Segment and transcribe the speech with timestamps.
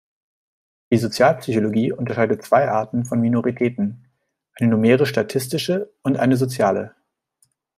[0.91, 4.09] Die Sozialpsychologie unterscheidet zwei Arten von Minoritäten:
[4.55, 6.95] Eine numerisch-statistische und eine soziale.